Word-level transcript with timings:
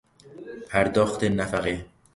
پرداخت 0.69 1.23
نفقه 1.23 1.85